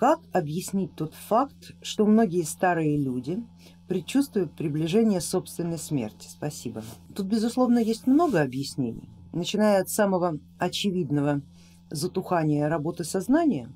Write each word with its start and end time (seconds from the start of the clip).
Как 0.00 0.20
объяснить 0.32 0.94
тот 0.94 1.12
факт, 1.12 1.74
что 1.82 2.06
многие 2.06 2.44
старые 2.44 2.96
люди 2.96 3.44
предчувствуют 3.86 4.56
приближение 4.56 5.20
собственной 5.20 5.76
смерти? 5.76 6.26
Спасибо. 6.26 6.82
Тут 7.14 7.26
безусловно 7.26 7.80
есть 7.80 8.06
много 8.06 8.40
объяснений, 8.40 9.10
начиная 9.34 9.82
от 9.82 9.90
самого 9.90 10.38
очевидного 10.58 11.42
затухания 11.90 12.66
работы 12.66 13.04
сознания. 13.04 13.70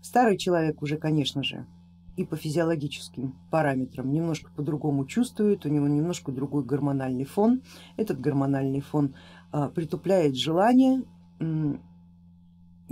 Старый 0.00 0.38
человек 0.38 0.80
уже, 0.80 0.96
конечно 0.96 1.42
же, 1.42 1.66
и 2.16 2.24
по 2.24 2.36
физиологическим 2.36 3.36
параметрам 3.50 4.10
немножко 4.10 4.50
по-другому 4.52 5.04
чувствует, 5.04 5.66
у 5.66 5.68
него 5.68 5.86
немножко 5.86 6.32
другой 6.32 6.64
гормональный 6.64 7.26
фон. 7.26 7.60
Этот 7.98 8.22
гормональный 8.22 8.80
фон 8.80 9.14
а, 9.52 9.68
притупляет 9.68 10.34
желание 10.34 11.02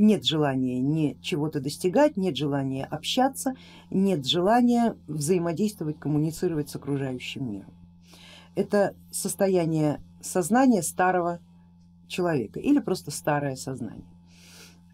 нет 0.03 0.25
желания 0.25 0.81
не 0.81 1.17
чего-то 1.23 1.61
достигать, 1.61 2.17
нет 2.17 2.37
желания 2.37 2.85
общаться, 2.85 3.55
нет 3.91 4.27
желания 4.27 4.97
взаимодействовать, 5.07 5.99
коммуницировать 5.99 6.69
с 6.69 6.77
окружающим 6.77 7.51
миром. 7.51 7.73
Это 8.55 8.95
состояние 9.11 10.03
сознания 10.21 10.83
старого 10.83 11.41
человека 12.09 12.61
или 12.61 12.81
просто 12.81 13.11
старое 13.11 13.57
сознание. 13.57 14.05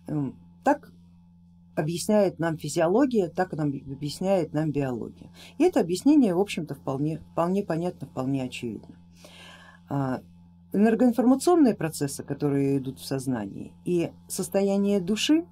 Эм, 0.07 0.37
так 0.63 0.93
объясняет 1.75 2.39
нам 2.39 2.59
физиология, 2.59 3.29
так 3.29 3.53
нам 3.53 3.69
объясняет 3.69 4.53
нам 4.53 4.71
биология. 4.73 5.31
И 5.57 5.65
это 5.65 5.81
объяснение, 5.81 6.35
в 6.35 6.41
общем-то, 6.41 6.75
вполне, 6.75 7.19
вполне 7.33 7.65
понятно, 7.65 8.07
вполне 8.07 8.45
очевидно. 8.45 8.95
Энергоинформационные 10.73 11.75
процессы, 11.75 12.23
которые 12.23 12.77
идут 12.77 12.99
в 12.99 13.05
сознании 13.07 13.73
и 13.87 14.11
состояние 14.29 15.01
души, 15.01 15.47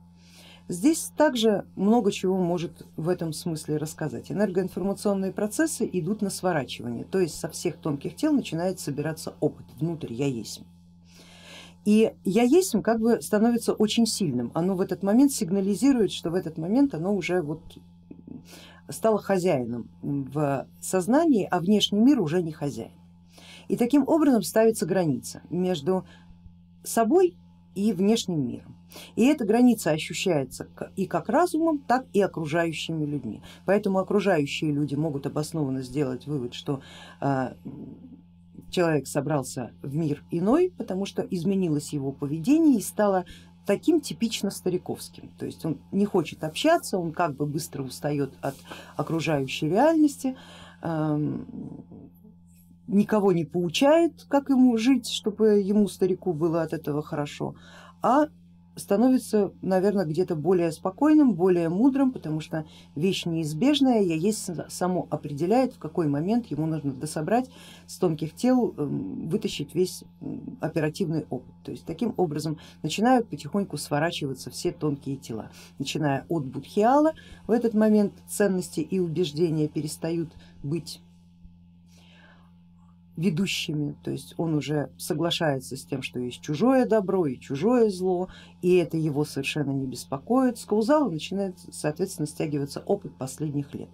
здесь 0.68 1.10
также 1.16 1.64
много 1.74 2.12
чего 2.12 2.36
может 2.36 2.86
в 2.96 3.08
этом 3.08 3.32
смысле 3.32 3.78
рассказать. 3.78 4.30
Энергоинформационные 4.30 5.32
процессы 5.32 5.88
идут 5.90 6.20
на 6.20 6.28
сворачивание, 6.28 7.04
то 7.04 7.18
есть 7.18 7.34
со 7.34 7.48
всех 7.48 7.78
тонких 7.78 8.14
тел 8.14 8.32
начинает 8.32 8.78
собираться 8.78 9.34
опыт 9.40 9.64
внутрь 9.80 10.12
я 10.12 10.26
есть. 10.26 10.60
И 11.86 12.12
я 12.24 12.42
есть 12.42 12.74
как 12.82 13.00
бы 13.00 13.22
становится 13.22 13.72
очень 13.72 14.06
сильным, 14.06 14.50
оно 14.52 14.74
в 14.74 14.82
этот 14.82 15.02
момент 15.02 15.32
сигнализирует, 15.32 16.12
что 16.12 16.30
в 16.30 16.34
этот 16.34 16.58
момент 16.58 16.94
оно 16.94 17.14
уже 17.14 17.40
вот 17.40 17.62
стало 18.90 19.18
хозяином 19.18 19.88
в 20.02 20.66
сознании, 20.80 21.48
а 21.50 21.58
внешний 21.60 22.00
мир 22.00 22.20
уже 22.20 22.42
не 22.42 22.52
хозяин. 22.52 22.92
И 23.68 23.76
таким 23.76 24.06
образом 24.06 24.42
ставится 24.42 24.86
граница 24.86 25.42
между 25.50 26.06
собой 26.84 27.36
и 27.74 27.92
внешним 27.92 28.46
миром. 28.46 28.76
И 29.16 29.26
эта 29.26 29.44
граница 29.44 29.90
ощущается 29.90 30.68
и 30.96 31.06
как 31.06 31.28
разумом, 31.28 31.78
так 31.78 32.06
и 32.12 32.20
окружающими 32.20 33.04
людьми. 33.04 33.42
Поэтому 33.64 33.98
окружающие 33.98 34.72
люди 34.72 34.94
могут 34.94 35.26
обоснованно 35.26 35.82
сделать 35.82 36.26
вывод, 36.26 36.54
что 36.54 36.80
э, 37.20 37.54
человек 38.70 39.06
собрался 39.06 39.72
в 39.82 39.94
мир 39.94 40.24
иной, 40.30 40.72
потому 40.76 41.04
что 41.06 41.22
изменилось 41.22 41.92
его 41.92 42.12
поведение 42.12 42.78
и 42.78 42.82
стало 42.82 43.24
таким 43.66 44.00
типично 44.00 44.50
стариковским. 44.50 45.28
То 45.38 45.44
есть 45.44 45.64
он 45.64 45.78
не 45.90 46.06
хочет 46.06 46.44
общаться, 46.44 46.98
он 46.98 47.12
как 47.12 47.34
бы 47.34 47.46
быстро 47.46 47.82
устает 47.82 48.32
от 48.40 48.54
окружающей 48.96 49.68
реальности, 49.68 50.36
никого 52.88 53.32
не 53.32 53.44
поучает, 53.44 54.24
как 54.28 54.48
ему 54.48 54.76
жить, 54.76 55.08
чтобы 55.08 55.60
ему, 55.60 55.88
старику, 55.88 56.32
было 56.32 56.62
от 56.62 56.72
этого 56.72 57.02
хорошо, 57.02 57.54
а 58.02 58.26
становится, 58.76 59.52
наверное, 59.62 60.04
где-то 60.04 60.36
более 60.36 60.70
спокойным, 60.70 61.34
более 61.34 61.68
мудрым, 61.68 62.12
потому 62.12 62.40
что 62.40 62.66
вещь 62.94 63.24
неизбежная, 63.24 64.02
я 64.02 64.14
есть 64.14 64.50
само 64.68 65.06
определяет, 65.10 65.74
в 65.74 65.78
какой 65.78 66.06
момент 66.06 66.46
ему 66.46 66.66
нужно 66.66 66.92
дособрать 66.92 67.50
с 67.86 67.96
тонких 67.96 68.34
тел, 68.34 68.74
эм, 68.76 69.28
вытащить 69.28 69.74
весь 69.74 70.04
оперативный 70.60 71.26
опыт. 71.30 71.54
То 71.64 71.70
есть 71.72 71.86
таким 71.86 72.14
образом 72.16 72.58
начинают 72.82 73.28
потихоньку 73.28 73.78
сворачиваться 73.78 74.50
все 74.50 74.72
тонкие 74.72 75.16
тела, 75.16 75.50
начиная 75.78 76.26
от 76.28 76.44
будхиала, 76.44 77.14
в 77.46 77.50
этот 77.50 77.74
момент 77.74 78.12
ценности 78.28 78.80
и 78.80 79.00
убеждения 79.00 79.68
перестают 79.68 80.32
быть 80.62 81.00
ведущими, 83.16 83.96
то 84.02 84.10
есть 84.10 84.34
он 84.36 84.54
уже 84.54 84.90
соглашается 84.98 85.76
с 85.76 85.84
тем, 85.84 86.02
что 86.02 86.20
есть 86.20 86.40
чужое 86.40 86.86
добро 86.86 87.26
и 87.26 87.40
чужое 87.40 87.88
зло, 87.90 88.28
и 88.62 88.76
это 88.76 88.96
его 88.96 89.24
совершенно 89.24 89.70
не 89.70 89.86
беспокоит. 89.86 90.58
С 90.58 90.64
Каузала 90.64 91.08
начинает 91.08 91.56
соответственно 91.72 92.26
стягиваться 92.26 92.80
опыт 92.80 93.14
последних 93.16 93.74
лет. 93.74 93.88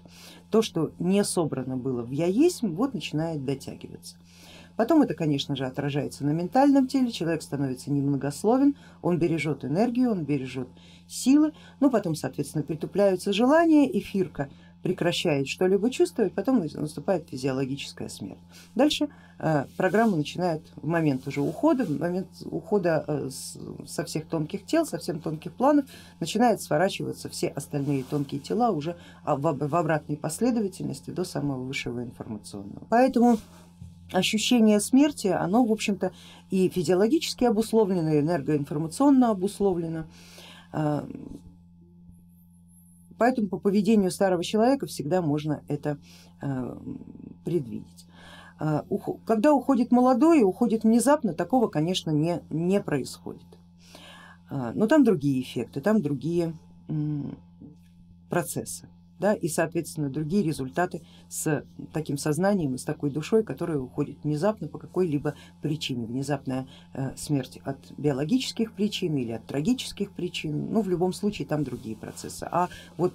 То, 0.50 0.62
что 0.62 0.92
не 0.98 1.22
собрано 1.24 1.76
было 1.76 2.02
в 2.02 2.10
я 2.10 2.26
есть, 2.26 2.62
вот 2.62 2.94
начинает 2.94 3.44
дотягиваться. 3.44 4.16
Потом 4.76 5.02
это, 5.02 5.14
конечно 5.14 5.54
же, 5.54 5.66
отражается 5.66 6.24
на 6.24 6.30
ментальном 6.30 6.86
теле, 6.86 7.12
человек 7.12 7.42
становится 7.42 7.92
немногословен, 7.92 8.74
он 9.02 9.18
бережет 9.18 9.64
энергию, 9.64 10.10
он 10.10 10.24
бережет 10.24 10.68
силы, 11.06 11.52
но 11.78 11.90
потом, 11.90 12.14
соответственно, 12.14 12.64
притупляются 12.64 13.32
желания, 13.32 13.86
эфирка 13.98 14.48
прекращает 14.82 15.48
что-либо 15.48 15.90
чувствовать, 15.90 16.32
потом 16.32 16.58
наступает 16.58 17.28
физиологическая 17.28 18.08
смерть. 18.08 18.40
Дальше 18.74 19.08
э, 19.38 19.66
программа 19.76 20.16
начинает 20.16 20.62
в 20.76 20.86
момент 20.86 21.26
уже 21.26 21.40
ухода, 21.40 21.84
в 21.84 21.98
момент 21.98 22.28
ухода 22.44 23.04
э, 23.06 23.30
со 23.86 24.04
всех 24.04 24.26
тонких 24.26 24.66
тел, 24.66 24.84
со 24.84 24.98
всех 24.98 25.22
тонких 25.22 25.52
планов 25.52 25.86
начинает 26.20 26.60
сворачиваться 26.60 27.28
все 27.28 27.48
остальные 27.48 28.04
тонкие 28.04 28.40
тела 28.40 28.70
уже 28.70 28.96
в 29.24 29.46
обратной 29.46 30.16
последовательности 30.16 31.10
до 31.10 31.24
самого 31.24 31.62
высшего 31.62 32.02
информационного. 32.02 32.84
Поэтому 32.88 33.38
ощущение 34.12 34.80
смерти, 34.80 35.28
оно 35.28 35.64
в 35.64 35.72
общем-то 35.72 36.12
и 36.50 36.68
физиологически 36.68 37.44
обусловлено, 37.44 38.14
и 38.14 38.20
энергоинформационно 38.20 39.30
обусловлено 39.30 40.06
э, 40.72 41.06
Поэтому 43.18 43.48
по 43.48 43.58
поведению 43.58 44.10
старого 44.10 44.44
человека 44.44 44.86
всегда 44.86 45.22
можно 45.22 45.62
это 45.68 45.98
э, 46.40 46.76
предвидеть. 47.44 48.06
Э, 48.60 48.82
когда 49.24 49.52
уходит 49.52 49.92
молодой 49.92 50.40
и 50.40 50.44
уходит 50.44 50.84
внезапно, 50.84 51.34
такого, 51.34 51.68
конечно, 51.68 52.10
не, 52.10 52.42
не 52.50 52.80
происходит. 52.80 53.46
Э, 54.50 54.72
но 54.74 54.86
там 54.86 55.04
другие 55.04 55.42
эффекты, 55.42 55.80
там 55.80 56.02
другие 56.02 56.54
процессы 58.28 58.88
да, 59.22 59.34
и 59.34 59.46
соответственно 59.46 60.10
другие 60.10 60.42
результаты 60.42 61.00
с 61.28 61.64
таким 61.92 62.18
сознанием 62.18 62.74
и 62.74 62.78
с 62.78 62.82
такой 62.82 63.08
душой, 63.08 63.44
которая 63.44 63.78
уходит 63.78 64.16
внезапно 64.24 64.66
по 64.66 64.78
какой-либо 64.78 65.36
причине, 65.60 66.06
внезапная 66.06 66.66
э, 66.92 67.12
смерть 67.16 67.60
от 67.64 67.78
биологических 67.96 68.72
причин 68.72 69.16
или 69.16 69.30
от 69.30 69.46
трагических 69.46 70.10
причин, 70.10 70.72
ну 70.72 70.82
в 70.82 70.88
любом 70.88 71.12
случае 71.12 71.46
там 71.46 71.62
другие 71.62 71.94
процессы, 71.94 72.48
а 72.50 72.68
вот 72.96 73.14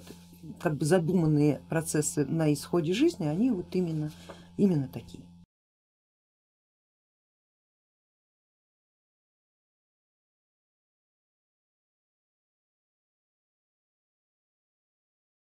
как 0.60 0.76
бы 0.76 0.86
задуманные 0.86 1.60
процессы 1.68 2.24
на 2.24 2.50
исходе 2.54 2.94
жизни, 2.94 3.26
они 3.26 3.50
вот 3.50 3.66
именно, 3.72 4.10
именно 4.56 4.88
такие. 4.88 5.27